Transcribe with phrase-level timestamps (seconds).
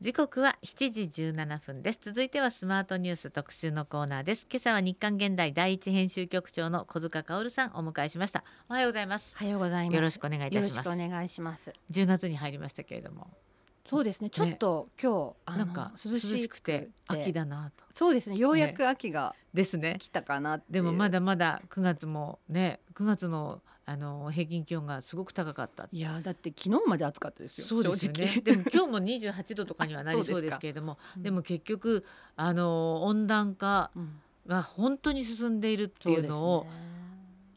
[0.00, 2.00] 時刻は7時17分です。
[2.00, 4.46] 続いてはスマートニュース特集のコーナーです。
[4.50, 8.42] 今朝は日刊現代第一編集局長の小塚薫さんお迎えしました。
[8.70, 9.36] おはようございます。
[9.38, 9.94] おはようございます。
[9.96, 10.70] よろしくお願いいたします。
[10.70, 11.74] よろしくお願いします。
[11.90, 13.28] 10月に入りましたけれども。
[13.90, 14.30] そうですね。
[14.30, 16.88] ちょっと、今日なんか涼しくて。
[17.06, 17.84] 秋だなと。
[17.92, 18.38] そうですね。
[18.38, 19.96] ようやく秋がですね。
[20.00, 23.60] 来たかなでもまだまだ9月もね9月の
[23.90, 25.88] あの平均気温がすごく高かった。
[25.90, 28.40] いやだって昨日まで暑かったですよそうですよね。
[28.44, 31.22] でも今日も28度とかにはなり あそうですけれどもうん。
[31.24, 32.04] でも結局
[32.36, 34.20] あの温暖化うん。
[34.46, 36.70] が本当に進んでいるっていうのをね。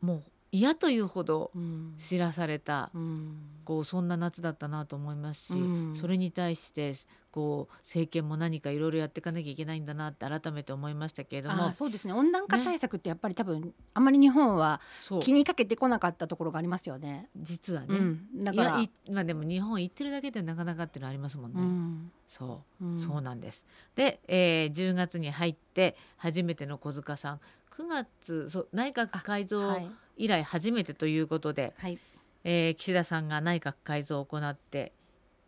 [0.01, 1.95] もう嫌というほどうん。
[1.97, 3.37] 知らされたうん。
[3.65, 5.95] こうそんな夏だったなと思いますし、うん。
[5.95, 6.93] それに対して
[7.31, 11.71] こう政権も何かいろいろやっていかなきゃいけないんだなって改めて思いましたけれども。
[11.71, 12.13] そうですね。
[12.13, 14.79] 温暖化対策ってやっぱり多分あまり日本は
[15.23, 17.29] 気にかけてこなかったところがありますよね。
[17.35, 18.83] 実はね、うん、だから。
[19.09, 21.61] まあでも日本行ってるだけでなかなかっていうのはありますもんね。
[21.61, 22.11] うん。
[22.27, 22.85] そう。
[22.85, 22.99] うん。
[22.99, 23.65] そうなんです。
[23.95, 27.39] で、えー、10月に入って初めての小塚さん
[27.77, 29.89] 9月そう内閣改造はい。
[30.15, 31.97] 以来初めてということで、はい。
[32.43, 34.93] えー岸田さんが内閣改造を行って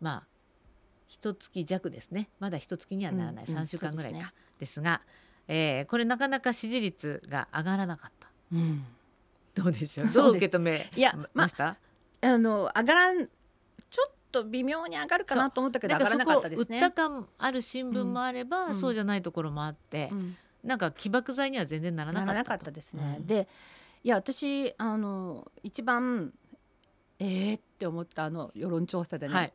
[0.00, 0.26] まあ
[1.08, 2.28] 一月弱ですね。
[2.40, 4.32] まだ一月にはならない、うんうん3週間ぐらいか、そうですね。
[4.58, 5.00] ですが、
[5.48, 8.28] えーこれなかなか支持率が上がらなかった。
[8.52, 8.84] うん。
[9.54, 10.08] どうでしょう？
[10.12, 11.76] どう受け止めいやまました、
[12.22, 16.80] あの上がらんちょっと微妙に上がるかなと思ったけど上がらなかったですね。
[16.80, 18.74] た感ある新聞もあれば、うん。
[18.74, 20.36] そうじゃないところもあって、うん
[20.66, 22.34] なんか起爆剤には全然ならなかったと。
[22.34, 23.16] ならなかったですね。
[23.18, 23.26] うん。
[23.26, 23.48] で
[24.02, 26.32] いや私あの一番
[27.18, 29.52] えーって思ったあの世論調査でね、はい、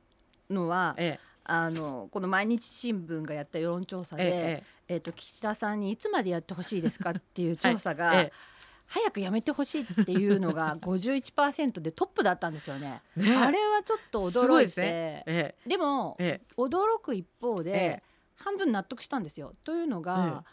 [0.49, 4.63] のはえあのこの毎日新聞がやった世論調査で、ええ。
[4.87, 8.51] えー、と岸田さんにいつまでやってほしいですかっていう調査が、ええ
[8.91, 13.01] 早くやめてほしいっていうのが 51%でトップだったんですよね。
[13.15, 13.37] えね。
[13.37, 14.81] あれはちょっと驚いて。
[14.81, 15.23] ね。
[15.27, 16.53] えでもええ。
[16.57, 18.03] 驚く一方で、ええ。
[18.35, 19.53] 半分納得したんですよ。
[19.63, 20.43] というのが、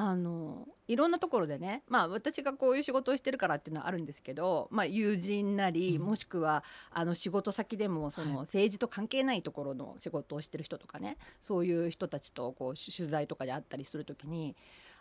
[0.00, 6.62] あのいろんなところでね、まあ、私がこういう仕事をしてるからっていうのはあるんですけど、まあ、友人なり、うんもしくは
[6.92, 14.54] あの仕事先でもそのはい政治と関係ないところの仕事をしてる人とかねそういう人たちとこうし取材とかで会ったりする時に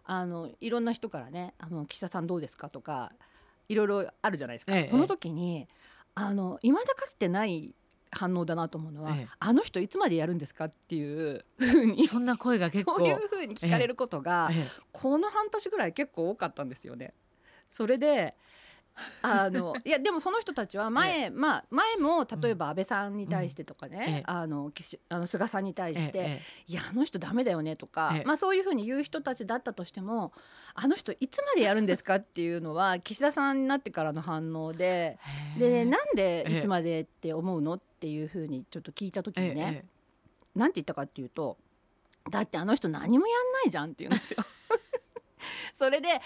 [0.04, 3.14] あのいろんな人からね「あの岸田さんどうですか?」とか
[3.70, 4.76] いろいろあるじゃないですか。
[4.76, 5.68] ええその時に
[6.16, 7.76] あの未だかつてない
[8.12, 9.28] 反応だなと思うのは、ええ。
[9.40, 17.14] あの人いつまでやるんですかっていうふうにそんな声が結構そういうふうに聞かれることが、えこの半年ぐらい結構多かったんですよね。
[17.70, 18.36] それで
[19.22, 24.24] あのいやでもその人たちは前、まあ前も例えば安倍さんに対してとかね、ええ。
[24.26, 28.24] あの岸あの菅さんに対えして、えいやあの人ダメだよねとか、ええ。
[28.26, 30.34] まあそういうふうに言う人たちだったとしても
[30.74, 35.20] あの人いつまでやるんですかっていうのは 岸田さんになってからの反応で。
[35.58, 35.60] え。
[35.60, 36.58] で、ね、なんでええ。
[36.58, 40.60] いつまでって思うのっていうふうにちょっと聞いた時ええにね、え。
[40.60, 41.58] なんて言ったかっていうと
[42.30, 44.44] だってあの人何もやんないじゃんって言うんですよ。
[45.78, 46.22] それで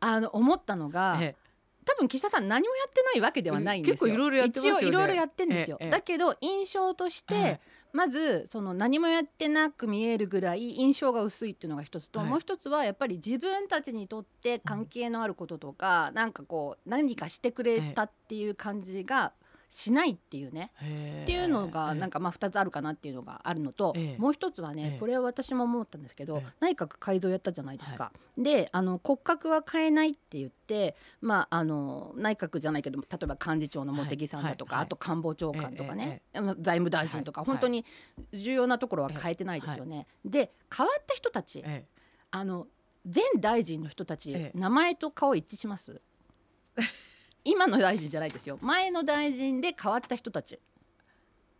[0.00, 1.47] あの思ったのが、ええ
[1.88, 3.94] 多分岸田さん何もやってないわけではないんですよ。
[3.94, 5.78] 結構いろいろやってますよね一応いろいろやってんですよ。
[5.90, 7.60] だけど印象として、はい
[7.90, 19.32] まずその何もやってなく見えるぐらい印象が薄いっていうのが一つと、はいもう一つはやっぱり自分たちにとって関係のあることとか、なんかこう何かしてくれたっていう感じが
[19.68, 20.72] しないっていうね。
[20.82, 24.18] えっていうのがなんかかまあ2つあるかなっていうのがあるのと、ええ。
[24.18, 24.98] もう一つはね、ええ。
[24.98, 26.52] これは私も思ったんですけど、ええ。
[26.60, 28.12] 内閣改造やったじゃないですか。
[28.36, 37.46] であの骨格は変えないって言って、まあ、あの内閣じゃないけど例えば幹事長の茂木さんだとか、はいはいあと官房長官とかえね、財務大臣とか、はい。
[37.46, 37.84] 本当に
[38.32, 40.06] 重要なところは変えてないですよね。
[40.24, 41.84] で変わった人たち、え。
[42.30, 42.66] あの
[43.04, 44.58] 前大臣の人たち、ええ。
[44.58, 46.00] 名前と顔一致します？
[47.44, 48.58] 今の大臣じゃないですよ。
[48.60, 50.56] 前の大臣で変わった人たち。
[50.56, 50.58] え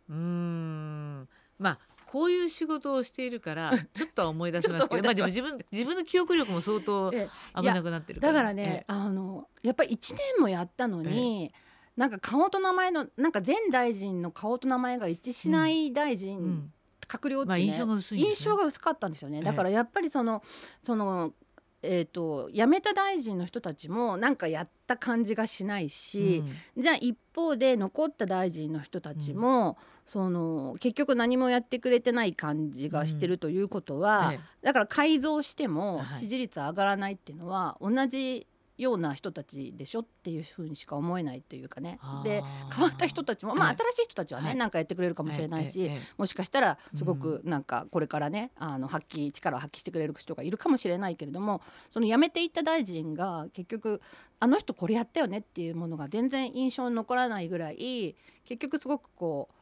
[0.09, 1.27] うーん。
[1.57, 7.61] まあこういう仕事をしているから ちょっとは思い出しますけどまあ自分自分の記憶力も相当ええ。
[7.61, 11.53] 危なくなってるだからね、あのやっぱり1年もやったのに、
[11.95, 16.73] なんか顔と名前のなんか前大臣の顔と名前が一致しない大臣、ええうん。
[17.07, 18.01] 閣僚って、ねまあ印象ね。
[18.11, 19.39] 印象が薄かったんですよね。
[19.39, 20.41] ええだからやっぱりその
[20.83, 21.33] その
[21.81, 26.43] えー、と辞めた大臣の人たちもなんかやった感じがしないし、
[26.77, 33.99] じゃあ一方で残った大臣の人たちも、その結局何もやってくれてない感じがしてるということ
[34.35, 34.39] うん。
[34.63, 36.19] だから改造してもはい。
[36.19, 38.47] 支持率上がらないっていうのは同じ
[38.79, 41.99] ような人たちでしょっていうふうにしか思えないというかね。
[42.23, 42.41] で
[42.73, 44.57] 変わった人たちもまあええ新しい人たちはね、はい。
[44.57, 51.61] なんかやってくれるかもしれないし、ええええもしかしたらすごくなんかこれからね、あの発揮力を発揮してくれる人がいるかもしれないけれども
[51.91, 54.01] その辞めていった大臣が結局
[54.39, 58.15] あの人これやったよねっていうものが全然印象に残らないぐらい
[58.45, 59.58] 結局すごくこう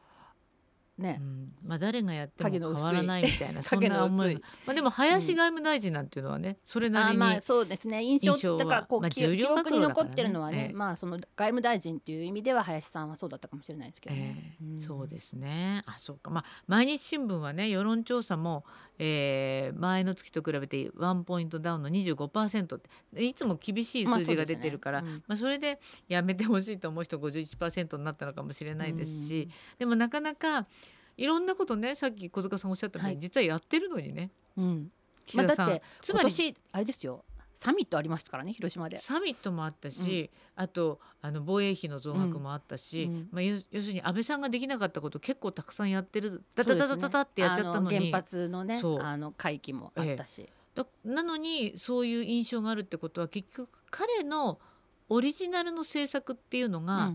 [0.98, 1.18] ね。
[1.20, 1.54] う、ん。
[1.66, 4.34] まあ誰がやっても変わらないみたいな そんな思い。
[4.36, 8.04] がまあでも林外務大臣なんていうのはねそれなりにあまあそうですね。
[8.04, 10.74] 印象だからこう、まあ記重量記憶に残ってるのはねええ。
[10.74, 14.58] まあその外務大臣っていう意味では林さんはそうだったかもしれないですけどえね。
[14.62, 15.84] えんそうですね。
[15.86, 16.32] あそうか。
[16.32, 18.66] まあ毎日新聞はね世論調査も、
[19.00, 30.68] えー前の月と比べてワンポイントダウンの25%っていつも厳しい数字が出てるから、まあねうんそれでやめてほしいと思う人51%になったのかもしれないですし、でもなかなか
[31.18, 33.20] いろんなことねさっき小塚さんおっしゃったように、はい。
[33.20, 34.92] 実はやってるのにねうん。
[35.36, 37.26] まあだってつまりあれですよ
[37.58, 39.00] サミットありましたからね広島で。
[39.00, 43.14] サミットもあったし、あとあの防衛費の増額もあったし、うん。
[43.14, 47.98] うんまあ、要要するに安倍さんができなかったこと結構たくさんやってるダダダダダダってやっちゃったのに。
[47.98, 54.60] あ原発のねあの会期もあったし、だなのにそういう印象があるってことは結局彼の
[55.10, 57.14] オリジナルの政策っていうのが、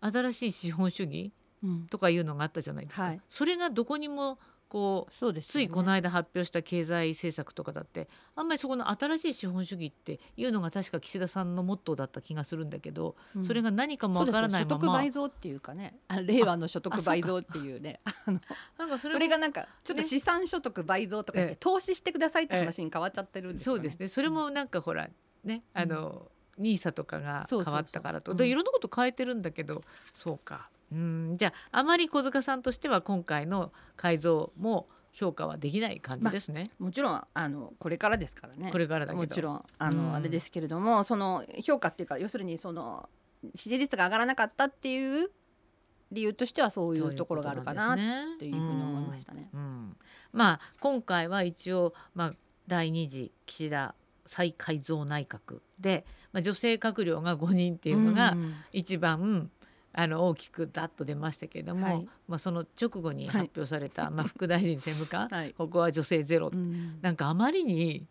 [0.00, 1.32] 新しい資本主義
[1.64, 1.86] うんうん。
[1.88, 3.20] とかいうのがあったじゃないですか、はい。
[3.28, 4.38] それがどこにも
[4.70, 5.66] こうそうですよね。
[5.66, 13.44] ついこの間発表した経済政策とかだってあんまりそこの新しい資本主義っていうのが確か岸田さんのモットーだった気がするんだけど、うん。
[13.44, 14.74] それが何かもわからないまま。
[14.76, 15.98] 所得倍増っていうかね。
[16.06, 18.00] あ令和の所得倍増っていうね。
[18.04, 18.40] あの
[18.78, 20.04] なんかそれもそれがなんかちょっとね。
[20.04, 21.56] 資産所得倍増とか言って、ええ。
[21.58, 23.78] 投資してくださいって話に変わっちゃってるんですよね。
[23.78, 24.06] そうですね。
[24.06, 25.10] それもなんかほら
[25.42, 28.32] ねあの、ニーサとかが変わったからと。
[28.44, 29.82] いろんなこと変えてるんだけど
[30.14, 38.70] そうかうんじゃああまり小塚さんとしては今回の改造も評価はできない感じですね、もちろんあのこれからですからね。
[38.70, 43.08] これからだけどもちろんあの、うんあれですけれどもその評価っていうか要するにその
[43.54, 45.30] 支持率が上がらなかったっていう
[46.12, 49.48] 理由としてはそういうところがあるかなっっていうふうに思いましたね。
[49.52, 49.96] うん
[50.32, 52.34] まあ今回は一応、まあ、
[52.68, 53.94] 第二次岸田
[54.26, 59.50] 再改造内閣で、まあ、女性閣僚が5人っていうのがん一番、
[60.02, 62.08] あの大きくダッと出ましたけれども、はい。
[62.26, 65.52] まあ、その直後に発表された、まあ、副大臣政務官、 はい。
[65.52, 66.98] ここは女性ゼロ、うん。
[67.02, 68.06] なんかあまりに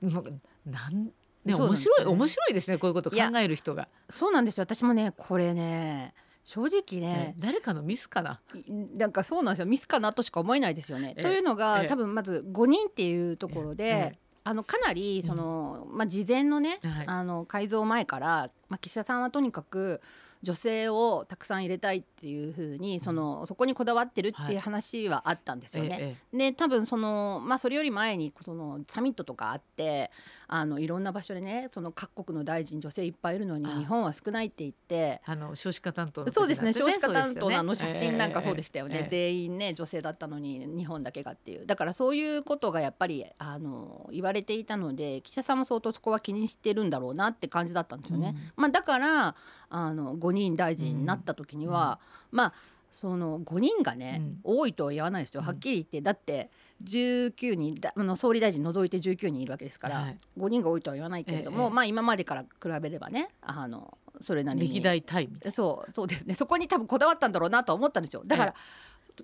[0.00, 1.12] もうなん
[1.44, 4.62] ね面白い面白いですねこういうこと考える人が、そうなんですよ。
[4.62, 6.14] 私もねこれね
[6.44, 8.40] 正直ねね、誰かのミスかな？
[8.54, 9.66] いなんかそうなんですよ。
[9.66, 11.14] ミスかなとしか思えないですよね。
[11.16, 11.22] ええ。
[11.22, 11.88] というのが、ええ。
[11.88, 17.06] 多分まず5人っていうところで、ええあのかなりその、まあ、事前のね、はい。
[17.06, 20.00] あの改造前から、まあ、岸田さんはとにかく
[20.42, 24.54] 女性をたくさん入れたいっていうふうにそのそこにこだわってるってはい。
[24.54, 25.98] いう話はあったんですよね。
[26.00, 30.10] ええで多分その、まあ、それより前にそのサミットとかあって
[30.48, 39.08] あのいろんな場所でねその各国の大臣女性いっぱいいるのにあ日本は少ないって言ってあの少子化担当の時そうですね少子化担当のあの写真なんかそうでししたよね、ええ。
[39.10, 41.66] 全員ね女性だったのに日本だけがっていう。
[41.66, 48.34] だからそういうことがやっぱりあの言われていたので岸田さんも相当そこは気にしてるんだろうなって感じだったんですよね。
[48.56, 49.36] まあ、だから
[49.68, 52.00] あの5人大臣になった時には、
[52.30, 52.52] まあ
[52.90, 55.46] その5人がね、多いとは言わないですようん。
[55.46, 56.00] はっきり言って。
[56.02, 56.50] だって
[56.84, 60.16] 19人だあの総理大臣除いて19人いるわけですから、はい。
[60.38, 64.68] 5人が多いとは言わないけれども、ええまあ今までから比べればねあのそれなりに。
[64.68, 66.34] 歴代タイみたいそうそうですね。
[66.34, 68.22] そこに多分こだわったんだろうなとは思ったんですよ。
[68.26, 68.54] だから、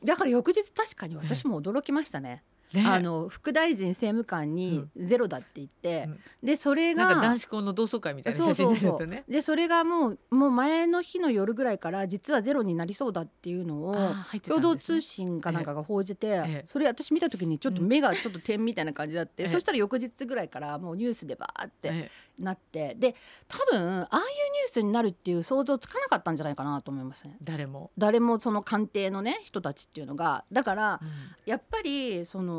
[0.04, 2.42] だから翌日確かに私も驚きましたね。
[2.72, 2.82] な。
[2.82, 2.88] ね。
[2.88, 6.08] あの副大臣政務官にゼロだって言って、
[6.42, 9.24] でそれが男子校の同窓会みたいな写真になってね。
[9.28, 16.64] でそれがもうもう前の日の夜ぐらいから実はゼロになりそうだっていうのをあー入ってたん共同通信かなんかが報じて、ええ。
[16.66, 19.48] それ私見た時にちょっと目がちょっと点みたいな感じだって、 ええ。
[19.48, 23.14] そしたら翌日ぐらいからもうニュースでバーってえなってで
[23.48, 27.36] 多分ああいうニュースになるっていう想像つかなかったんじゃないかなと思いますね。
[27.42, 27.90] 誰も。
[27.98, 30.44] 誰もその官邸のね人たちっていうのが。
[30.52, 31.08] だからうん。
[31.46, 32.57] やっぱりその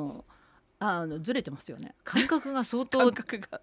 [0.79, 1.93] あのずれてますよね。
[2.03, 3.11] 感覚が相当 感。
[3.11, 3.61] 覚が。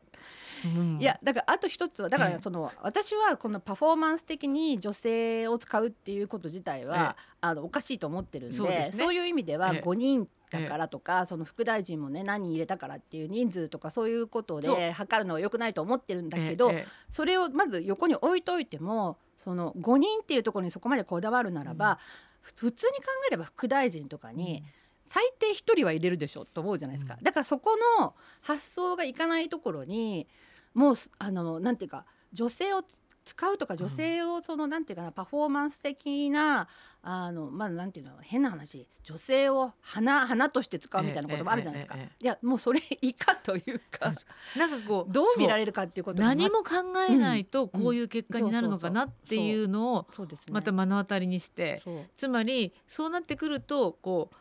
[0.64, 0.98] うん。
[1.00, 8.90] いやだからあと一つはだかええらその、私はこのパフォーマンス的に女性を使うっていうこと自体は、あのおかしいと思ってるんでそうね。
[8.92, 9.80] そういう意味ではええ。
[9.80, 21.98] 5人だからとか、その副大臣もね何人入れたからっていう人数とかそういうことで測るのは良くないと思ってるんだけど、ええそれをまず横に置いといてもその5人っていうところにそこまでこだわるならば、
[22.40, 24.64] ふ普通に考えれば副大臣とかに
[25.08, 27.24] 最低1人は入れるでしょと思うじゃないですか、うん。
[27.24, 30.26] だからそこの発想がいかないところに
[30.74, 36.68] もうすあのなんていうか女性をつ使うとか女性をそのなんていうかなパフォーマンス的な
[37.02, 44.12] あのまあなんていうの変な話女性を花花として使うみたいなこともあるじゃないですか、いやもうそれ以下というか
[44.56, 46.74] なんかこうどう見られれるかっていうことが何も考
[47.08, 47.68] えないとうん。
[47.82, 50.06] こういう結果になるのかなっていうのを
[50.52, 51.82] また目の当たりにして。
[52.14, 54.36] つまりそうなってくるとこう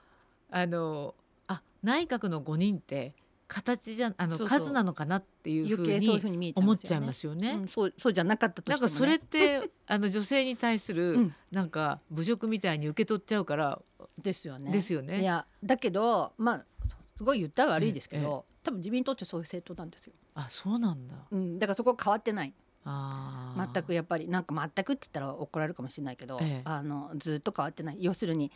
[0.50, 1.16] あの
[1.48, 3.14] あ内閣の5人って
[3.48, 6.90] 形じゃあの数なのかなっていうふうに思っますよね。
[6.90, 7.52] ちゃいますよね。
[7.52, 11.36] うん、そうそうじゃなかったとしても、ね、なんかそれってあの女性に対する、うん。
[11.52, 13.82] なんか侮辱みたいに受け取っちゃうから
[14.22, 14.72] ですよね。
[14.72, 15.22] ですよね。
[15.22, 16.66] いやだけどまあ
[17.18, 20.14] すごい言ったら悪いですけど、え多分自民党ってそういう政党なんですよ。
[20.34, 21.16] あそうなんだ。
[21.30, 22.54] うん、だからそこは変わってない。
[22.84, 23.74] あー。
[23.74, 26.62] 全くやっぱりなんか全くって言ったら怒られるかもしれないけど、ええ。
[26.66, 27.98] あのずっと変わってない。
[28.00, 28.52] 要するに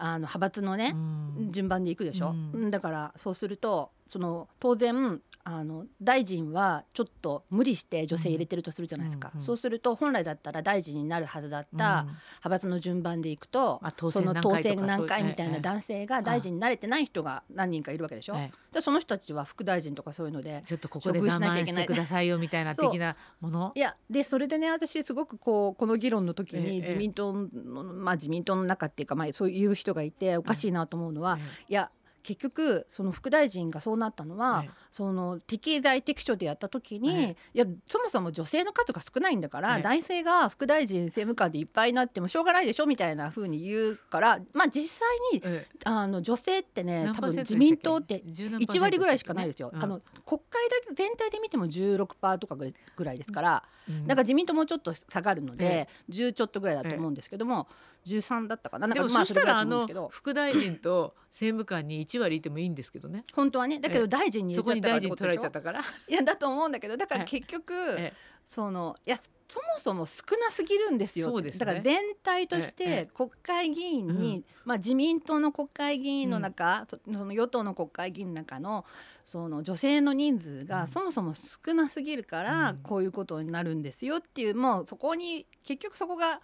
[0.00, 0.94] あの派閥のね
[1.38, 1.52] う、ん。
[1.52, 2.50] 順番でいくでしょ、うん。
[2.64, 2.70] うん。
[2.70, 9.40] だからそうするとその当然あの大臣はちょっと無理して女性入れてるとするじゃないですか、うん。
[9.40, 12.06] うんそうすると本来だったら大臣になるはずだったうん。
[12.06, 15.60] 派閥の順番でいくと、あ当その当選何回みたいなええ。
[15.60, 18.60] 男性が大臣になれてない人が何人かいるわけでしょ、ええ。
[18.70, 23.72] じゃあその人たちは副大臣とかそういうのでちょっとここで我慢してくださいよみたいな 的なもの？
[23.74, 27.48] いやでそれでね私すごくこうこの議論の時ええに自民党の、
[27.82, 31.90] まあ自民党の中っていうか、まあ、そういう人がいておかしいなと思うのは、えいや
[32.22, 49.70] 結局その副大臣がそうなったのは、ええその適材適所でやった時に、えいやそもそも女性の数が少ないんだから、ええ男性が副大臣政務官でいっぱいになってもしょうがないでしょみたいな風に言うからまあ実際にええあの女性ってね何多分自民党ってでしたっけ？10何パーセント1割ぐらいしかないですよ。
[49.72, 49.82] うん。
[49.82, 54.06] あの国会だけ全体で見ても16%とかぐらいですから、うん。
[54.06, 57.68] だから自民党もちょっと下がるのえで、10ちょっとぐらいだと思うんですけども、
[58.06, 58.86] 13だったかな。
[58.86, 63.24] なんかまあでもそしたらあの副大臣と政務官に1割いてもいいんですけどね。
[63.34, 63.80] 本当はね。
[63.80, 65.80] だけど大臣にそこに大臣取られちゃったから。
[66.08, 67.26] いやだと思うんだけどだからええ。
[67.26, 68.12] 結局、え
[68.46, 69.18] そのいや
[69.50, 71.58] そもそも少なすぎるんですよですね。
[71.58, 74.44] だから全体としええて国会議員に、うん。
[74.64, 78.84] まあ、自民党の国会議員の中、そその与党の国会議員の中の
[79.24, 80.66] その女性の人数うん。
[80.66, 82.76] がそもそも少なすぎるからうん。
[82.78, 86.40] こういうことになるんですよっていうもうそこに結局そこが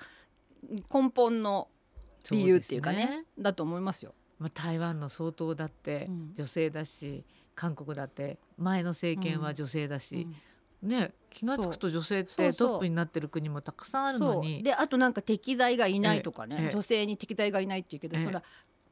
[0.92, 1.68] 根本の
[2.30, 4.14] 理由っていうかねそですだと思いますよ。
[4.38, 6.34] まあ、台湾の総統だってうん。
[6.34, 10.26] 女性だし、韓国だって前の政権は女性だし、
[10.82, 14.62] ね気が付くと女性ってトップになってる国もたくさんあるのに。
[14.62, 18.24] であとなんか適材がいないとかね、女性に適材がいないっていうけど、ええ。
[18.24, 18.42] それは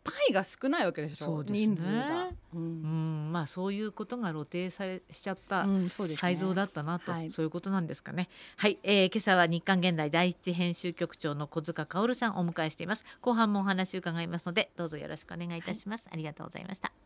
[0.05, 2.29] パイが少ないわけでしょそうね人数が。
[2.55, 8.29] ううんんまあそういうことが露呈されしちゃったうんそうですね改造だったなと、はいそういうことなんですかね。
[8.57, 13.05] はい、えー、今朝は日刊現代第一編集局長の小塚薫さんをお迎えしています。
[13.23, 16.09] 後半もお話を伺いますので、どうぞよろしくお願いいたします。
[16.13, 17.04] ありがとうございました。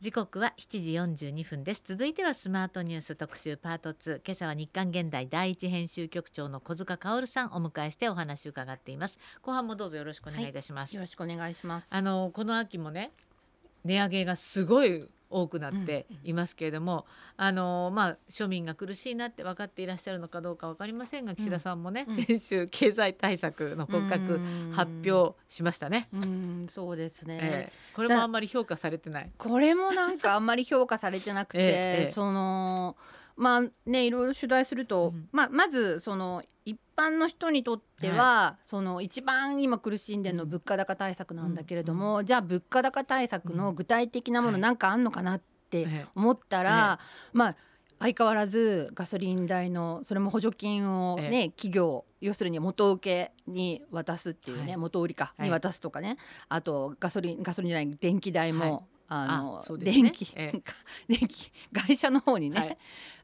[0.00, 1.82] 時刻は7時42分です。
[1.84, 9.18] 続いてはスマートニュース特集パート2今朝は日刊現代第一編集局長の小塚薫さんをお迎えしてお話を伺っています。
[9.42, 11.88] 後半もどうぞよろしくお願いいたします、よろしくお願いします。
[11.90, 13.10] あのこの秋もね
[13.84, 17.06] 値上げがすごい多くなっていますけれども、
[17.36, 22.16] あのまあ庶民が苦しいなって分かっていらっしゃるのかどうか分かりませんが岸田さんもね、うん。
[22.16, 24.40] 先週経済対策の骨格
[24.72, 26.08] 発表しましたね。
[26.12, 27.72] うんそうですね、ええ。
[27.94, 29.26] これもあんまり評価されてない。
[29.36, 32.12] これもなんかあんまり評価されてなくて、 ええええ。
[32.12, 32.96] その
[33.36, 35.28] まあねいろいろ取材すると、うん。
[35.32, 44.62] まあ、まずその一般の人にとっては、その一番今苦しんでるの物価高対策なんだけれども、じゃあ物価高対策の具体的なものはい。
[44.62, 45.40] なんかあんのかなっ
[45.70, 46.06] てええ。
[46.16, 46.98] 思ったら、
[47.32, 47.56] まあ
[48.00, 54.76] 相変わらずガソリン代のそれも補助金をね、え企業要するに元請けに渡すっていうね、はい。
[54.76, 55.48] 元売りかはい。
[55.48, 56.16] に渡すとかね、
[56.48, 59.84] あとガソリンガソリンじゃない電気代も、はいあのね。
[59.84, 60.62] 電気、ええ。
[61.08, 62.78] 電気会社の方にね、はい。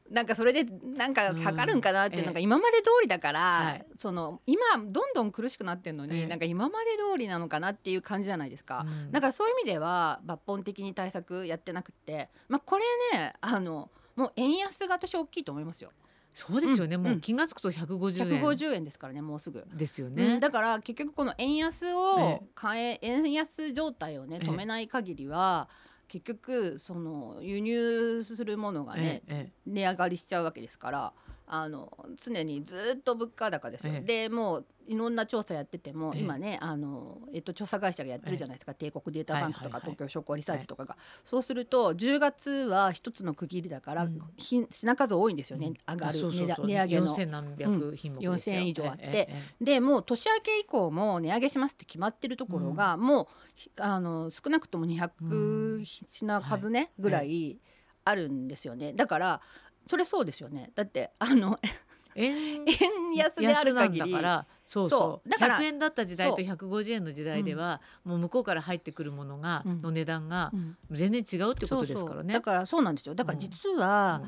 [0.09, 3.85] なんかそれでなんか下がるんかなっていうのが今まで通りだから、はい。
[3.95, 8.85] その今どんどん苦しくなってるのに、ええなんか今まで通りなのかなっていう感じじゃないですか。
[8.87, 9.11] うん。
[9.11, 12.83] だからそういう意味では抜本的に対策やってなくって、まあ、これ
[13.17, 15.91] ねあのもう円安が私大きいと思いますよ。
[16.35, 17.03] そうですよね、うん。
[17.03, 18.41] もう気が付くと150円。
[18.41, 19.65] 150円ですからねもうすぐ。
[19.73, 20.35] ですようね。
[20.35, 20.39] ん。
[20.41, 24.47] だから結局この円安えを変え円安状態をねええ。
[24.47, 25.69] 止めない限りは
[26.09, 29.51] 結局その輸入するものがねええ。
[29.65, 31.13] 値上がりしちゃうわけですから
[31.47, 33.93] あの常にずっと物価高ですよ。
[33.93, 34.01] ええ。
[34.01, 36.21] でもういろんな調査やってても、ええ。
[36.21, 44.21] 今ねあの、えっと、調査会社がやってるじゃないですか、帝国データバンクとか、東京商工リサーチとかが、そうすると10月は一つの区切りだから、うん。
[44.37, 47.15] ひ品数多いんですよね、上がる値上げの。
[47.15, 49.29] 4000何百品目でしたよ4000以上あって。
[49.61, 57.59] でもう年明け以降も値上げしますって決まってるところが、もうひあの少なくともう200ん品数ね、ぐらい
[58.03, 58.93] あるんですよね。
[58.93, 59.41] だから
[59.89, 60.71] それそうですよね。
[60.75, 61.59] だってあの
[62.15, 64.45] 円円安である限りだから。
[64.65, 65.27] そうそそう。
[65.27, 66.45] うだから100円だった時代とそう。
[66.45, 69.81] 150円の時代では、もう向こうから入ってくるものが、うん。
[69.81, 70.77] の値段がうん。
[70.91, 72.23] 全然違うってことですからね。
[72.23, 72.33] そうそう。
[72.33, 74.23] だからそうなんですよだから実は、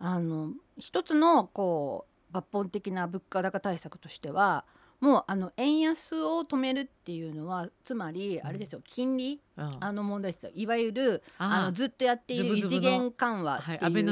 [0.00, 4.64] あの一つのこう抜本的な物価高対策としては
[5.00, 9.40] もうあの円安を止めるっていうのはつまりあれですよ、金利？
[9.56, 9.76] うん。
[9.80, 10.52] あの問題ですよ。
[10.54, 13.86] いわゆるあのずっとやっている異次元緩和っていう、はい。
[13.86, 14.02] アベ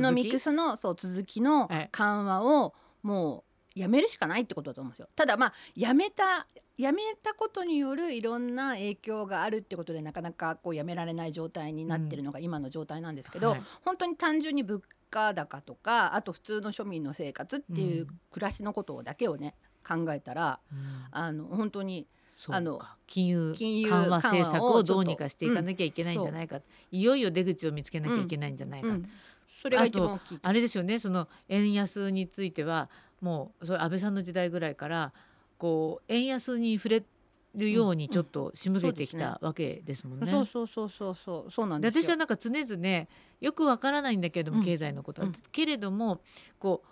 [0.00, 0.80] ノミクスの続き？
[0.80, 1.88] そう続きのええ。
[1.92, 3.44] 緩和をも
[3.76, 5.08] うやめるしかないってことだと思うんですよ。
[5.14, 13.62] ただまあやめたやめたことによるいろんな影響があるってことでなかなかこうやめられない状態になってるのが今の状態なんですけど、はい。
[13.84, 19.54] 本当に単純に物価高とかあと普通の庶民の生活っていううん暮らしのことだけをね
[19.86, 20.78] 考えたらうん。
[21.10, 22.06] あの本当に
[22.48, 29.08] あのか金融緩和政策をどうにかしていかなきゃいけないんじゃないか、いよいよ出口を見つけなきゃいけないんじゃないか、うん。
[29.62, 30.20] それが一番。
[30.42, 30.98] あれですよね。
[30.98, 32.90] その円安については
[33.20, 35.12] もうそれ安倍さんの時代ぐらいから
[35.58, 37.04] こう円安に触れ
[37.54, 40.30] るようにちょっと仕向けてきうんうんたわけですもんね。
[40.30, 41.50] そうそうそうそうそう。
[41.50, 42.02] そうなんでですよ。
[42.04, 43.06] 私はなんか常々
[43.40, 44.64] よくわからないんだけれども、うん。
[44.64, 45.34] 経済のことは、うん。
[45.52, 46.20] けれども
[46.58, 46.88] こう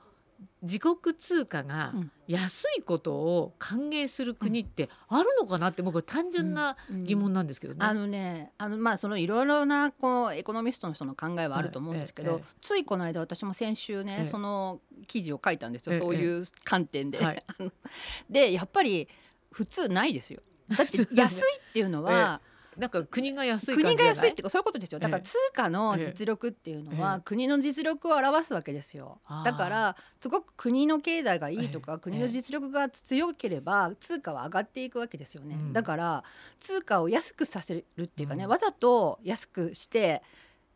[0.63, 2.11] 自国通貨がうん。
[2.27, 7.81] 安いことを歓迎する国ってあるのかなって僕は単純な疑問なんですけどね。
[7.85, 14.25] あのねあのまあそのいろいろなこうエコノミストの人の考えはあると思うんですけど、はいええついこの間私も先週ね、ええ。
[14.25, 17.19] その記事を書いたんですよ、ええそういう観点で。
[17.23, 17.43] はい。
[18.31, 19.07] でやっぱり
[19.51, 20.41] 普通ないですよ。
[20.71, 22.41] だって 安いっていうのは、
[22.77, 24.99] なんか国が安い国が安いっていうかそういうことですよ。
[24.99, 25.29] だからええ。
[25.29, 27.23] 通貨の実力っていうのはええ。
[27.25, 29.21] 国の実力を表すわけですよ。
[29.45, 31.87] だからすごく国の経済がいいとええ。
[31.87, 35.57] か国の実力が強ければ通貨は上がっていくわけですよね。
[35.57, 35.73] うん。
[35.73, 36.25] だから
[36.61, 38.51] 通貨を安くさせるっていうかねうん。
[38.51, 40.23] わざと安くして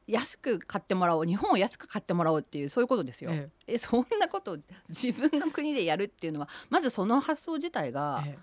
[0.07, 3.31] 安く買ってもらおう日本を安く買ってもらおうっていうそういうことですよ。
[3.33, 3.78] ええ。
[3.78, 8.38] そんなことを自分の国でやるっていうのはまずその発想自体えが、ええ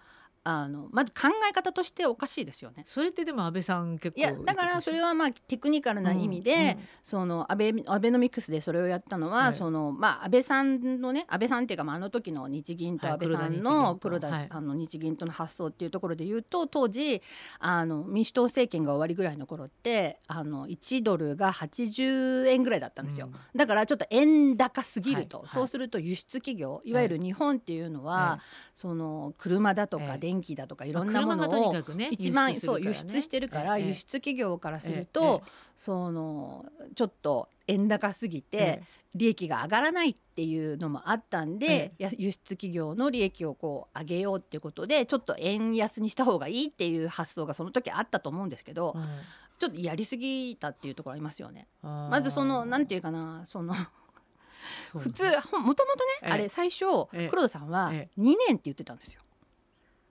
[0.47, 2.83] あのまず考え方としておかしいですよね。
[2.85, 9.53] それってでも安倍さん結構いやだからそれはまあテクニカルな意味で、その安倍アベノミクスでそれをやったのは、はい。
[9.55, 14.47] そのまあ安倍さんのね安倍さんっていうか、まあ、あの時の日銀とはい安倍さん黒の田黒田はい。
[14.47, 17.23] あの日銀との発想っていうところで言うと当時
[17.57, 23.27] あの民主党政権が終わりぐらいの頃ってあの1ドルが80円ぐらいだったんですよ。
[23.27, 23.35] うん。
[23.57, 25.47] だからちょっと円高すぎると、はい。
[25.47, 28.39] そうすると輸出企業いわゆる日本っていうのは、
[28.75, 31.73] その車だとかええ電気だとかいいろんなものを
[32.11, 35.41] 一番輸出するそう輸出してるから、ええ輸出企業からするええと、
[35.75, 36.65] その
[36.95, 38.83] ちょっと円高すぎて、え
[39.15, 48.95] 利益が上がらないっていうのもあったんで、や輸出企業の利益をこう上げようっていうことでちょっと円安にした方がいいっていう発想がその時あったと思うんですけど、
[49.57, 51.67] ちょっとやりすぎたっていうところありますよね。
[51.81, 53.73] まずそのなんていうかなその
[54.93, 55.75] 普通もともとね、
[56.23, 56.29] ええ。
[56.31, 57.29] あれ最初、ええ。
[57.29, 59.21] 黒田さんはえ2年って言ってたんですよ。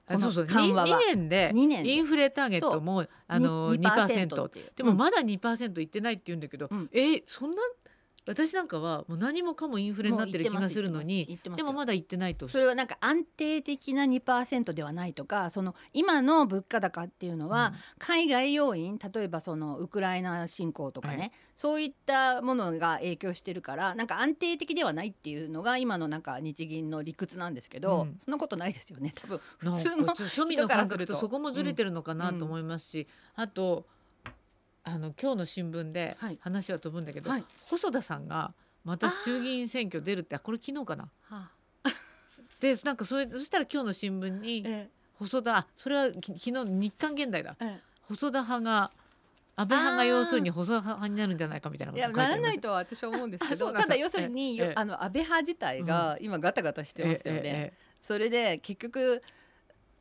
[0.07, 0.47] あそうそう。
[0.47, 1.01] この緩和は。
[1.01, 1.91] 2, 年で二年で。
[1.91, 6.91] インフレターゲットもあのに 2%, 2%っでもまだ2%いってないって言うんだけど、うん。
[6.93, 7.63] えそんな
[8.27, 12.49] 私なんかはもう何もかもインフレになってる気がするのにでもまだ言ってないと。
[12.49, 21.33] それはなんか安定的な2%ではないとかその今の物価高っていうのは、海外要因例えばそのウクライナ侵攻とかね、はい。
[21.55, 28.19] そういったものが影響してるからなんか安定的ではないっていうのが今のなんか日銀の理屈なんですけど、うん。
[28.25, 29.41] そんなことないですよね多分。
[29.59, 33.87] 普通の庶民の感覚とそこもずれてるのかなうんと思いますし、あと
[34.85, 36.39] あの今日の新聞ではい。
[36.41, 37.45] 話は飛ぶんだけど、はい。
[37.67, 38.53] 細田さんが
[38.85, 41.11] また衆議院選挙出るってあこれ昨日かな？
[41.23, 41.51] は
[42.61, 47.57] でなんかそれそしたら今日の新聞にえ細田あそれはき昨日日刊現代だ。
[47.61, 48.91] え細田派が
[49.57, 54.73] 安倍派が要するに細田派になるんじゃないかみたいなこいと書いやならないとは私は思うんですけどただ要するに、ええ。
[54.75, 57.41] あの安倍派自体が今ガタガタしてますよね。
[57.45, 57.79] ええ。
[58.03, 59.23] それで結局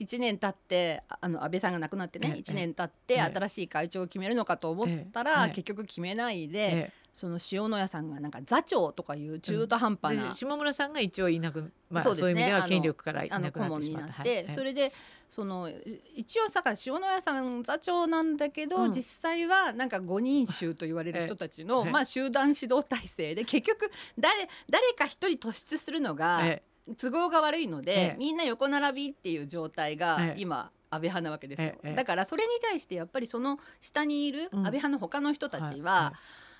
[0.03, 2.41] 1年経ってああの安倍さんが亡くなってねええ。
[2.41, 3.21] 1年経ってええ。
[3.21, 12.51] 新しい会長を決めるのかと思ったえらえ結局決めないえでえその塩谷さんがなんか座長とかいう中途半端でな下村さんが一応いなく、まあ、そそうう,、ですね。
[12.51, 14.17] あのいう意味では権力からいあなくなの顧問にってしまった。
[14.17, 14.93] なってそれで
[15.29, 18.91] そのい一応さ塩谷さん座長なんだけどうん。
[18.91, 21.67] 実際はなんか五人衆と言われる人たちええ。
[21.67, 26.63] のまあ集団指導体制で結局誰誰か一人突出するのがえ
[26.97, 28.15] 都合が悪いので、ええ。
[28.17, 30.41] みんな横並びっていう状態がええ。
[30.41, 34.63] 今、安倍派なわけですよ、ええだからそれに対してやっぱりその下にいる安うん。
[34.63, 36.13] 倍派の他の人たちは、は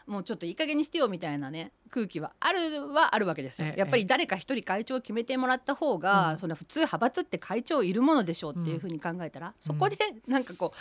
[0.05, 6.37] もうちょっといい加減にしてよみたいなね空気はあるはあるわけですよ、ええやっぱり誰か一人会長を決めてもらった方が、うん。
[6.37, 10.77] その普通派閥って会長いるものでしょうっていうふうに考えたら、そこでなんかこう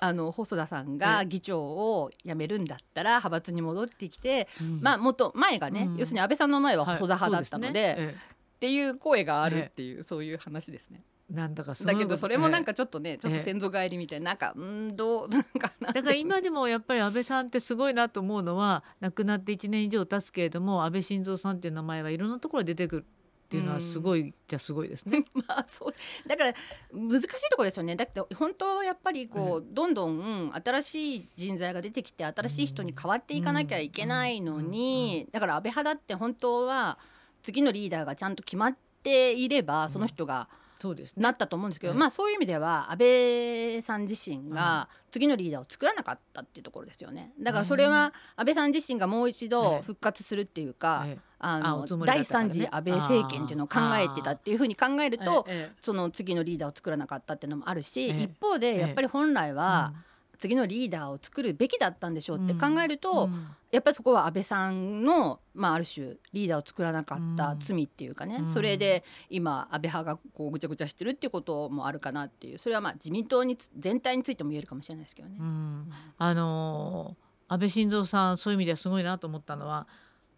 [0.00, 4.80] あの細田さんが議長を辞めるんだったら派閥に戻ってきて、うん。
[4.80, 5.96] まあ元前がね、うん。
[5.96, 8.18] 要するに安倍さんの前ははい細田派だったので,、そうすね
[8.58, 11.00] っていう声があるっていう、そういう話ですね。
[11.00, 25.24] ええなんだかだけどそれもなんえかちょっとね、ちょっと先祖返りみたいななんかうんどうなんかだから今でもやっぱり安倍さんってすごいなと思うのは亡くなって1年以上経つけれども安倍晋三さんっていう名前はいろんなところで出てくっていうのはすごい、じゃすごいですね。
[25.32, 25.94] まあそう
[26.26, 26.52] だから
[26.92, 27.96] 難しいところですよね。
[27.96, 36.98] だって本当はやっぱりこう、どんどん新しい人材が出てきて新しい人に変わっていかなきゃいけないのに、だから安倍派だって本当は
[37.42, 40.48] 次のリーダーがちゃんと決まっていればその人が、
[40.78, 47.32] そうですね、なったと思うんですけど、はいまあそういう意味では安倍さん自身が次のリーダーを作らなかったっていうところですよね。
[47.40, 51.18] だからそれは安倍さん自身がもう一度復活するっていうか、ええ。
[51.40, 52.50] あの第ったからね。
[52.50, 55.76] 三次安倍政権っていうのを考えてたっていうふうに考えると、ええ。
[55.80, 58.22] その次のリーダーを作らなかったっていうのもあるし、ええ。
[58.22, 60.07] 一方でやっぱり本来はうん
[60.38, 63.48] 次のリーダーを作るべきだったんでしょうって考えると、うん。
[63.70, 67.60] やっぱりそこは安倍さんの、まあ、ある種リーダーを作らなかったうん。
[67.60, 68.46] 罪っていうかね、うん。
[68.46, 75.36] それで今安倍派がこうぐちゃぐちゃしてるっていうこともあるかなっていうそれはまあ自民党につ全体についても言えるかもしれないですけどね。
[75.38, 75.90] うん。
[76.16, 79.86] あのー安倍晋三さんそういう意味ではすごいなと思ったのは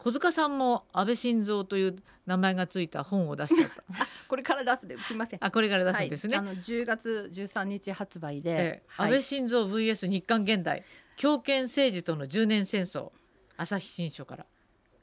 [0.03, 3.85] 小塚さんも安倍晋三という名前がついた本を出しちゃった。
[4.29, 5.45] これから出すですみません。
[5.45, 6.39] あこれから出すんですね。
[6.39, 10.85] はい、あの10月13日発売で、ええはい安倍晋三 VS 日韓現代
[11.17, 13.13] 強権政治との10年戦争
[13.59, 14.47] 朝日新書から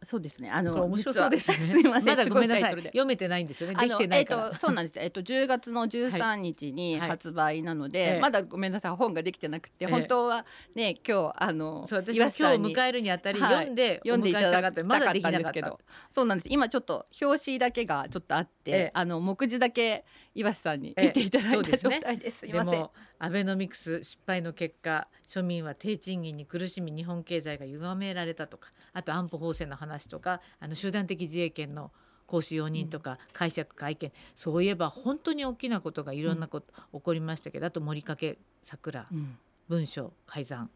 [0.08, 0.50] そうですね。
[0.50, 1.30] あの面白そう。
[1.30, 2.08] で すねすみません。
[2.08, 2.82] まだごめんなさい。
[2.82, 3.76] 読めてないんですよね。
[3.76, 4.98] できてないから、えっとそうなんです。
[5.00, 7.10] えっと10月の13日にはい。
[7.10, 8.20] 発売なので、ええ。
[8.22, 8.92] まだごめんなさい。
[8.94, 9.92] 本ができてなくて、ええ。
[9.92, 13.52] 本当はね今日あのそう私も岩瀬さんに今日迎えるにあたりはい。
[13.52, 15.22] 読んで読んでいただきたかった。
[15.22, 15.78] たんですけど、
[16.14, 16.48] そうなんです。
[16.50, 18.92] 今ちょっと表紙だけがちょっとあって、ええ。
[18.94, 20.06] あの目次だけ
[20.38, 22.46] 岩瀬さんにええ見ていただいた状態です。
[22.46, 22.64] で。
[22.64, 31.92] もアベノミクス失敗の結果庶民は低賃金に苦しみ日本経済が歪められたとかあと安保法制の話とかあの集団的自衛権の
[32.28, 39.38] 行使容認とか解釈会見、そういえば本当に大きなことがいろんなこと、起こりましたけどあと森掛桜うん
[39.70, 40.70] 文書改ざん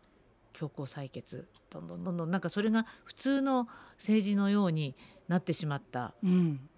[0.54, 4.95] 強行採決どんどんどんどんなんかそれが普通の政治のように
[5.30, 6.69] なってしまったうん。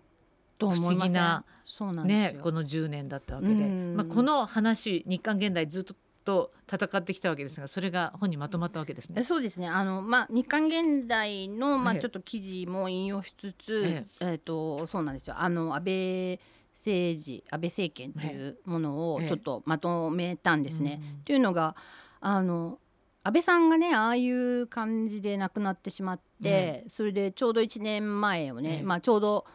[0.58, 2.38] と思いなそうなんですよ。
[2.38, 3.96] ねこの10年だったわけで、うん。
[3.96, 5.84] まあ、この話日韓現代ずっ
[6.24, 9.16] と戦ってきたわけですがそれが本にまとまったわけですね。
[9.20, 9.68] えそうですね。
[9.68, 14.34] あの、まあ、日韓現代の、まあ、ええちょっと記事も引用しつつ、ええ。
[14.36, 15.36] っとそうなんですよ。
[15.38, 16.40] あの安倍
[16.78, 19.28] 政治安倍政権というものをええ。
[19.28, 21.02] ちょっとまとめたんですね。
[21.02, 21.24] うん。
[21.24, 21.76] というのが
[22.20, 22.80] あの
[23.24, 28.84] 安倍さんがねああいう感じで亡くなってしまって、それでちょうど1年前をね、ええ。
[28.84, 29.46] まあ、ちょうど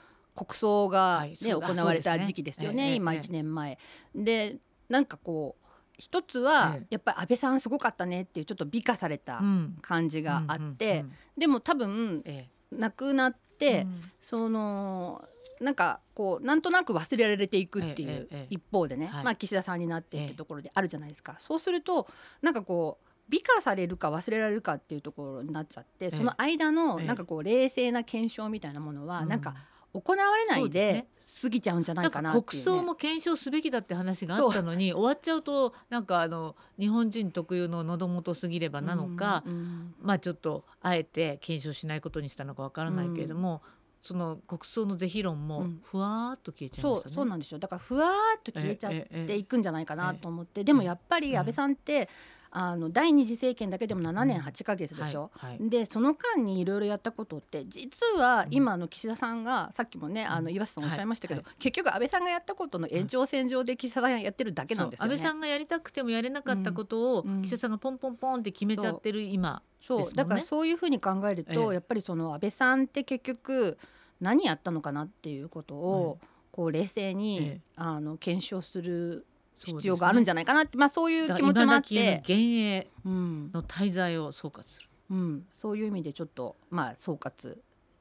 [0.47, 3.79] 国葬が、ねはいそう行われた時期ですよね、今ええええ1年前。
[4.15, 4.57] で
[4.89, 5.67] なんかこう
[5.99, 6.87] 一つは、ええ。
[6.91, 9.79] やっぱり安倍さんすごかったねっていうちょっと美化されたうん。
[9.83, 11.05] 感じがあって、
[11.37, 13.87] でも多分え亡くなっえて、
[14.21, 15.25] その
[15.61, 19.25] なんかこうなんとなく忘れられていくっていう一方でね、はい。
[19.25, 22.07] まあ、岸田さんになってっええてところであるじゃないですか、そうすると
[22.43, 26.11] なんかこう美化されるか忘れられるかっていうところになっちゃって、え。
[26.11, 27.07] その間のええ。
[27.07, 29.29] なんかこう冷静な検証みたいなものは、うん。
[29.29, 29.55] なんか
[29.93, 31.07] 行われないで
[31.43, 43.63] 過ぎちゃうんじゃなないんかかなね、国葬も検証すべきだって話があったのに終わっちゃうとなんかあの日本人特有の喉元すぎればなのか、うんうんまあちょっとあえて検証しないことにしたのかわからないけれども、
[44.01, 45.81] その国葬の是非論もうん。
[45.83, 47.03] ふわーっと消えちゃいましたね。
[47.05, 47.59] そうそうなんですよ。
[47.59, 48.93] だからふわーっと消えちゃっ
[49.27, 52.09] ていくんじゃないかなと思って、でもやっぱり安倍さんって、
[52.51, 55.69] あの第二次政権だけでも7年8ヶ月でしょ、はいはい。
[55.69, 58.55] でその間にいろいろやったことって実はうん。
[58.55, 65.15] 今の岸田さんがさっきもねあのうん岩瀬さんおっしゃいましたけど、は結局安倍さんがやったことの延長線上で岸田さんがやってるだけなんですよね。
[65.15, 67.43] 安倍さんがやりたくてもやれなかったことを、うん。
[67.43, 71.75] 岸田さんがポンポンポンって決めちゃってる今そう、だからそういうふうに考えると、ええ。
[71.75, 73.79] やっぱりその安倍さんって結局
[74.21, 76.19] 何やったのかなっていうことを、
[76.51, 77.61] こう冷静に、ええ。
[77.77, 79.27] あの検証する
[79.65, 84.89] 必要があるんじゃないかなって、まあそういう気持ちもあって、幻影うんの滞在を総括する。
[85.11, 87.57] うん、そういう意味でちょっとまあ総括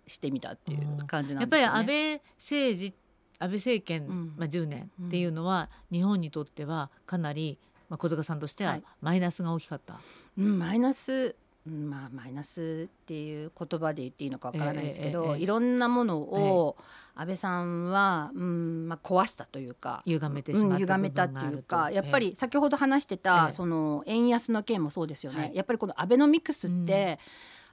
[0.08, 1.80] してみたっていう感じなやっぱりんですよね。
[1.80, 2.94] 安倍政治
[3.40, 10.00] 安倍政権、うんまあ、10年っていうのは、日本にとってはかなり、まあ、小塚さんとしてははいマイナスが大きかった。
[10.38, 16.78] うん、マイナス、うんまあマイナスっていう言葉で言っていいのかわからないですけど、ええええいろんなものを
[17.16, 20.04] 安倍さんは、うんまあ、壊したというか。
[20.06, 23.56] 歪めてしまったうん、歪めたっていうかやっぱり先ほど話してた、ええ。
[23.56, 25.56] その円安の件もそうですよね、はい。
[25.56, 27.20] やっぱりこのアベノミクスって、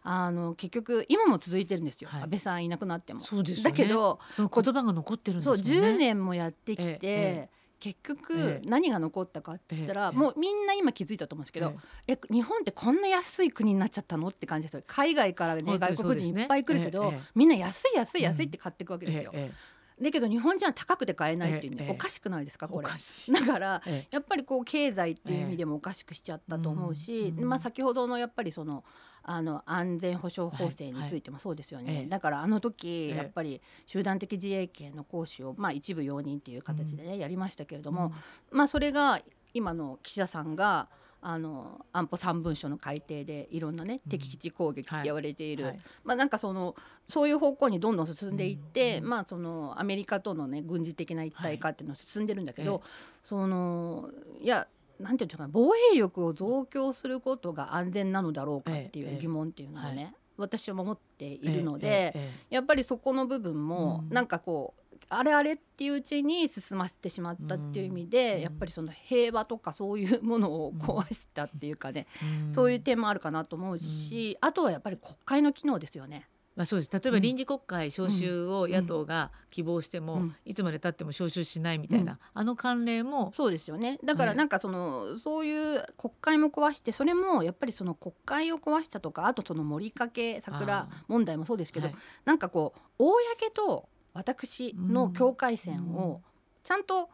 [0.03, 2.23] あの結局今も続いてるんですよ、はい。
[2.23, 3.21] 安倍さんいなくなっても。
[3.21, 3.71] そうですよね。
[3.71, 5.95] だけどその言葉が残ってるんですそうもんね。
[5.95, 8.68] 10年もやってきて、ええ結局ええ。
[8.68, 10.16] 何が残ったかって言ったら、ええ。
[10.16, 11.75] もうみんな今気づいたと思うんですけど、
[12.07, 14.29] え日本ってこんな安い国になっちゃったの？
[14.29, 14.83] って感じですよ。
[14.87, 19.33] 海外からね外国人いっぱい来るけど、みんな安い安い安いって買っていくわけですよ。
[19.35, 22.88] ええだけど日本人は高くて買えないっていうね、ええおかしくないですかこれ。
[22.88, 28.83] だからえやっぱりこう経済っていう意味でもおかしくしちゃったと思うし、まあ、先ほどのやっぱりその
[29.27, 31.97] あの安全保障法制についてもそうですよね、はい。
[31.97, 33.17] はいだからあの時ええ。
[33.17, 38.13] やっぱり集団的自衛権の行使を、まあ、一部容認っていう形でね、やりましたけれども、
[38.51, 39.21] まあ、それが
[39.55, 40.89] 今の岸田さんが
[41.23, 44.11] あの安保3文書の改定でいろんなねうん。
[44.11, 45.81] 敵基地攻撃って言われている、はい。
[46.05, 46.77] まあ、なんかその
[47.09, 49.09] そういう方向にどんどん進んでいって、うん。
[49.09, 52.83] まあ、そのアメリカとの、ね、軍事的な一体化っていうのは進んでるんだけど、
[53.23, 54.11] その
[54.43, 59.17] いやなんていうかね防衛力を増強することが安全なのだろうかっていええ。
[59.17, 62.13] う疑問っていうのをね、は私は持っていええるので、ええ
[62.51, 64.15] えやっぱりそこの部分もうん。
[64.15, 68.43] なんかこう、あれあれっていううちに進ませてしまったっていう意味で、うん。
[68.43, 72.07] やっぱりその平和とかそういうものを壊したっていうかね、
[72.47, 72.55] えん。
[72.55, 76.29] そういう点もあるかなと思うし、あとはやっぱり国会の機能ですよね。
[76.57, 76.93] まあ、そうです。
[76.93, 77.23] 例えばうん。
[77.23, 80.37] 臨時国会召集を野党が希望しても、うん。
[80.45, 82.19] いつまでたっても召集しないみたいな、うん。
[82.35, 83.99] あの慣例もそうですよね。
[84.05, 91.97] だからはいなんかその、そういう国会も壊してそれもやっぱりその国会を壊したとかあとその森かけ桜問題もそうですけど、はい。
[92.25, 96.23] なんかこう公と私の境界線を
[96.62, 97.11] ちゃんと、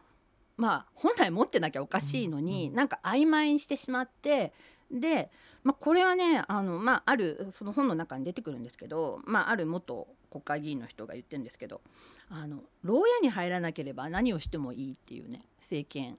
[0.57, 2.75] まあ本来持ってなきゃおかしいのに、うん。
[2.75, 4.53] なんか曖昧にしてしまって
[4.91, 5.31] で、
[5.63, 11.81] まあ、これはねあの、まあ、あるその本の中に出てくるんですけど、まあ、ある元国会議員の人が言ってるんですけど
[12.29, 16.17] あの牢屋に入らなければ何をしてもいいっていうね政権。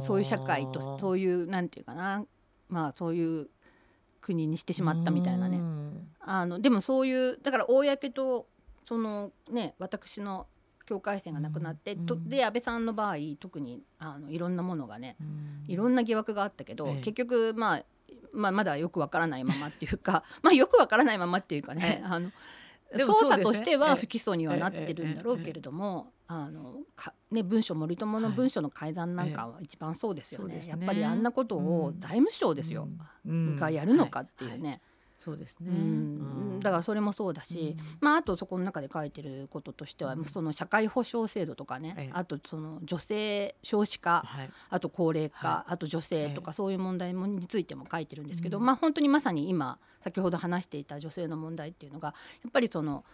[0.00, 2.24] そういう社会とそういうなんていうかな
[2.68, 3.48] まあそういう
[4.20, 5.58] 国にしてしまったみたいなね。
[5.58, 6.08] うん。
[6.20, 8.48] あのでもそういうだから公と
[8.88, 10.48] そのね私の
[10.84, 12.06] 境界線がなくなって、うん。
[12.06, 15.64] とで安倍さんの場合特にあのいろんなものがねうん。
[15.68, 16.94] いろんな疑惑があったけど、ええ。
[16.96, 17.84] 結局まあ
[18.36, 22.30] まあ、まだよくわからないままっていうか まあよくわからないままっていうかねあの
[22.92, 23.94] 捜査としてはええ。
[23.96, 30.70] 不起訴にはなってるんだろうけれども、あのかね、文書森友の文書の改ざんなんかは一番そうですよね,、そうですね。
[30.70, 32.00] やっぱりあんなことをうん。
[32.00, 32.88] 財務省ですよ、
[33.26, 33.56] うん。
[33.56, 34.80] がやるのかっていうね、はい
[35.18, 35.76] そうですね、うん。
[36.52, 36.60] うん。
[36.60, 40.24] だからそれもそうだし、まあ、あとそこの中で書いてることとしては、うん。
[40.26, 42.10] その社会保障制度とかね、ええ。
[42.12, 44.50] あとその女性少子化はい。
[44.70, 48.64] あと高齢化、はあと女性とかそういう問題もについても書いてるんですけど、うん。
[48.64, 53.04] まあ本当にまさに今先ほど話していた女性の問題っていうのがやっぱりその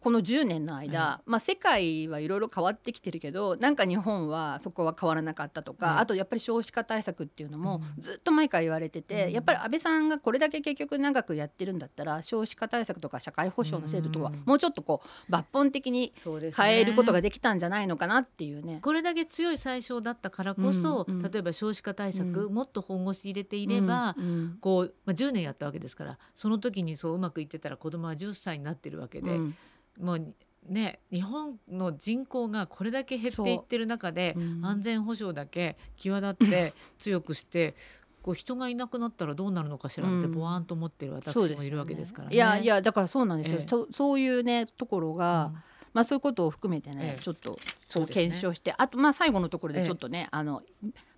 [0.00, 5.98] この10年の間、まあ、世界はいろいろ変わってきてるけどなんか日本はそこは変わらなかったとか、うん。
[5.98, 8.02] あとやっぱり少子化対策っていうのもうん。
[8.02, 9.32] ずっと前から言われてて、うん。
[9.32, 14.42] やっぱり安倍さんがこれだけ結局長くやってるんだったら少子化対策とか社会保障の制度とかうん。
[14.44, 16.12] もうちょっとこう抜本的に
[16.56, 18.80] 変えることができたんじゃないのかなっていうね。
[18.82, 22.54] これだけ強い最初だったからこそ、例えば少子化対策、うん。
[22.54, 24.14] もっと本腰入れていれば、
[24.60, 29.56] こう、まあ、10年やったわけですからその時にそううまくいってたら子供は10歳になってるわけで、うん
[29.98, 30.34] もう
[30.68, 34.40] ね日本の人口がこれだけ減っていってる中で、う。
[34.40, 34.64] ん。
[34.64, 37.74] 安全保障だけ際立って 強くして
[38.22, 40.32] こう人がいなくなったらどうなるのかしらってうん。
[40.32, 42.34] ぼわんと思ってる私もいるわけですからね。
[42.34, 43.66] いやいやだからそうなんですよ、ええ。
[43.68, 45.62] そそういうねところが、うん。
[45.94, 47.22] まあそういうことを含めてね、ええ。
[47.22, 49.80] ちょっとそう検証して、あとまあ最後のところええ。
[49.82, 50.62] でちょっとね、あの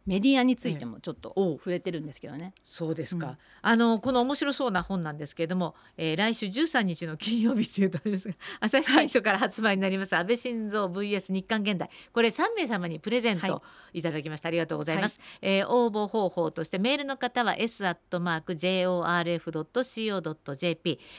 [0.08, 2.54] メディアについてもちょっと触れてるんですけどね。
[2.64, 3.36] そうですか、うん。
[3.60, 11.90] あのこの面白そうな本なんですけれども、えー来週13日の金曜日というとあれですが 朝日新書から発売になります、安倍晋三 VS 日韓現代。
[12.12, 13.50] これ3名様にプレゼンはい。
[13.50, 19.38] トいただきました、ありがとうございます、えー応募方法としてメールの方は s アットマーク jorf.co.jp、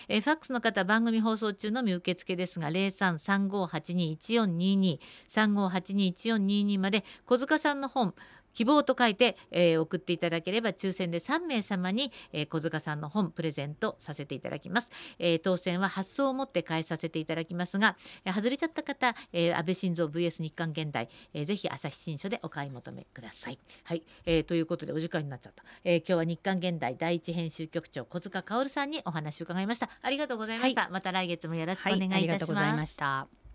[0.07, 4.97] えーファックスの方番組放送中のみ受付ですが0335821422
[5.29, 8.13] 35821422まで小塚さんの本
[8.59, 17.95] 希望と書いて、えー送っていただければ抽選で3名様に、えー小塚さんの本プレゼントさせていただきます、えー当選は発送をもって返させていただきますが、
[18.25, 23.57] えー外れちゃった方、えー安倍晋三 VS 日韓現代、えーぜひ朝日新書でお買い求めください。
[23.85, 29.89] はい、えーということでお時間になっちゃった、えー今日は日韓現代第一編集局長小塚薫さんにお話を伺いました。
[30.01, 33.48] ありがとうございました、また来月もよろしくお願いいたします、ありがとうございました。